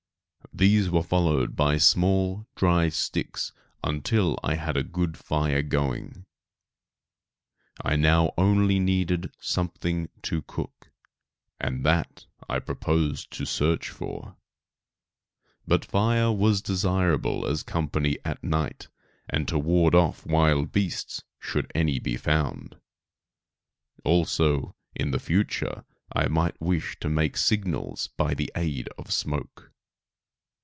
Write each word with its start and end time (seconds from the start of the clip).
These 0.53 0.89
were 0.89 1.01
followed 1.03 1.55
by 1.55 1.77
small 1.77 2.45
dry 2.57 2.89
sticks 2.89 3.53
until 3.85 4.37
I 4.43 4.55
had 4.55 4.75
a 4.75 4.83
good 4.83 5.15
fire 5.15 5.61
going. 5.61 6.25
I 7.81 7.95
now 7.95 8.33
only 8.37 8.77
needed 8.77 9.31
something 9.39 10.09
to 10.23 10.41
cook, 10.41 10.91
and 11.61 11.85
that 11.85 12.25
I 12.49 12.59
proposed 12.59 13.31
to 13.31 13.45
search 13.45 13.89
for. 13.89 14.35
But 15.65 15.85
fire 15.85 16.33
was 16.33 16.61
desirable 16.61 17.47
as 17.47 17.63
company 17.63 18.17
at 18.25 18.43
night, 18.43 18.89
and 19.29 19.47
to 19.47 19.57
ward 19.57 19.95
off 19.95 20.25
wild 20.25 20.73
beasts 20.73 21.23
should 21.39 21.71
any 21.73 21.97
be 21.97 22.17
found; 22.17 22.75
also 24.03 24.75
in 24.93 25.11
the 25.11 25.19
future 25.19 25.85
I 26.13 26.27
might 26.27 26.59
wish 26.61 26.99
to 26.99 27.09
make 27.09 27.37
signals 27.37 28.07
by 28.17 28.33
the 28.33 28.51
aid 28.55 28.89
of 28.97 29.13
smoke. 29.13 29.69